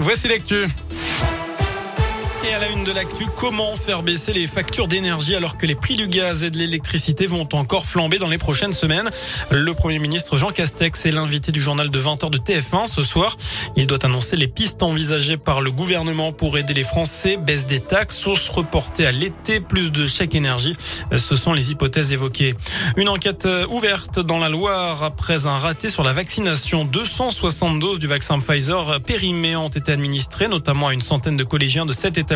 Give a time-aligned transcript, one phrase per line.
[0.00, 0.66] Voici l'actu.
[2.42, 5.74] Et à la une de l'actu, comment faire baisser les factures d'énergie alors que les
[5.74, 9.10] prix du gaz et de l'électricité vont encore flamber dans les prochaines semaines?
[9.50, 13.36] Le Premier ministre Jean Castex est l'invité du journal de 20h de TF1 ce soir.
[13.76, 17.36] Il doit annoncer les pistes envisagées par le gouvernement pour aider les Français.
[17.36, 20.74] Baisse des taxes, sources reportées à l'été, plus de chèques énergie.
[21.14, 22.54] Ce sont les hypothèses évoquées.
[22.96, 26.86] Une enquête ouverte dans la Loire après un raté sur la vaccination.
[26.86, 31.84] 260 doses du vaccin Pfizer périmées ont été administrées, notamment à une centaine de collégiens
[31.84, 32.29] de cet état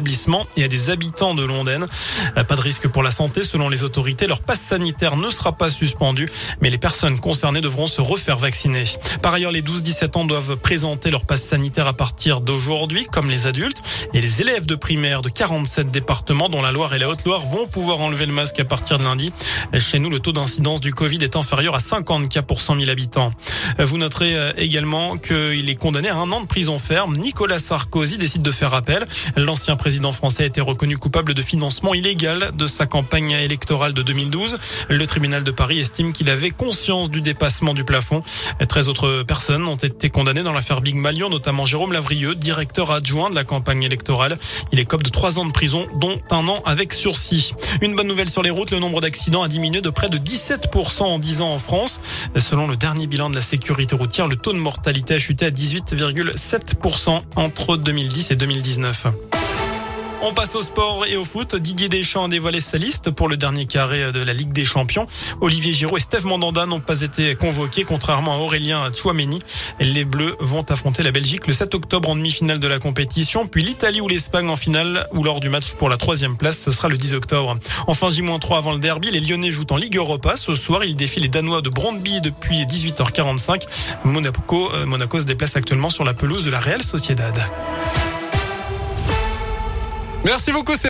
[0.57, 1.87] et à des habitants de Londaine.
[2.35, 4.27] Pas de risque pour la santé selon les autorités.
[4.27, 6.27] Leur passe sanitaire ne sera pas suspendu,
[6.61, 8.85] mais les personnes concernées devront se refaire vacciner.
[9.23, 13.47] Par ailleurs, les 12-17 ans doivent présenter leur passe sanitaire à partir d'aujourd'hui, comme les
[13.47, 13.83] adultes.
[14.13, 17.67] Et les élèves de primaire de 47 départements, dont la Loire et la Haute-Loire, vont
[17.67, 19.33] pouvoir enlever le masque à partir de lundi.
[19.79, 22.91] Chez nous, le taux d'incidence du Covid est inférieur à 50 cas pour 100 000
[22.91, 23.31] habitants.
[23.79, 27.17] Vous noterez euh, également qu'il est condamné à un an de prison ferme.
[27.17, 29.07] Nicolas Sarkozy décide de faire appel.
[29.37, 34.01] L'ancien président français a été reconnu coupable de financement illégal de sa campagne électorale de
[34.01, 34.57] 2012.
[34.89, 38.23] Le tribunal de Paris estime qu'il avait conscience du dépassement du plafond.
[38.67, 43.29] 13 autres personnes ont été condamnées dans l'affaire Big Malion, notamment Jérôme Lavrieux, directeur adjoint
[43.29, 44.39] de la campagne électorale.
[44.73, 47.53] Il cop de 3 ans de prison, dont un an avec sursis.
[47.83, 51.03] Une bonne nouvelle sur les routes, le nombre d'accidents a diminué de près de 17%
[51.03, 52.01] en 10 ans en France.
[52.39, 55.51] Selon le dernier bilan de la sécurité routière, le taux de mortalité a chuté à
[55.51, 59.09] 18,7% entre 2010 et 2019.
[60.27, 61.55] On passe au sport et au foot.
[61.55, 65.07] Didier Deschamps a dévoilé sa liste pour le dernier carré de la Ligue des Champions.
[65.43, 69.41] Olivier Giroud et Steve Mandanda n'ont pas été convoqués, contrairement à Aurélien Chouameni.
[69.81, 73.63] Les Bleus vont affronter la Belgique le 7 octobre en demi-finale de la compétition, puis
[73.63, 76.89] l'Italie ou l'Espagne en finale, ou lors du match pour la troisième place, ce sera
[76.89, 77.59] le 10 octobre.
[77.87, 80.39] Enfin, J-3 avant le derby, les Lyonnais jouent en Ligue Europa.
[80.39, 83.65] Ce soir, ils défient les Danois de Brondby depuis 18h45.
[84.05, 87.35] Monaco, euh, Monaco se déplace actuellement sur la pelouse de la Real Sociedad.
[90.25, 90.75] Merci beaucoup.